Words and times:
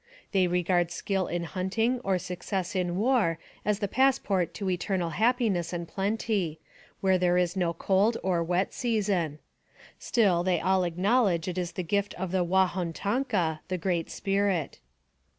They 0.31 0.47
regard 0.47 0.89
skill 0.89 1.27
in 1.27 1.43
hunting 1.43 1.99
or 1.99 2.17
success 2.17 2.75
in 2.75 2.97
war 2.97 3.37
as 3.63 3.77
the 3.77 3.87
pass 3.87 4.17
port 4.17 4.51
to 4.55 4.67
eternal 4.67 5.11
happiness 5.11 5.73
and 5.73 5.87
plenty, 5.87 6.59
where 7.01 7.19
there 7.19 7.37
is 7.37 7.55
no 7.55 7.71
cold 7.73 8.17
or 8.23 8.43
wet 8.43 8.73
season. 8.73 9.37
Still 9.99 10.41
they 10.43 10.59
all 10.59 10.85
acknowledge 10.85 11.47
it 11.47 11.59
is 11.59 11.73
the 11.73 11.83
gift 11.83 12.15
of 12.15 12.31
the" 12.31 12.43
Wa 12.51 12.65
hon 12.65 12.93
Tonka," 12.93 13.59
the 13.67 13.77
Great 13.77 14.09
Spirit. 14.09 14.79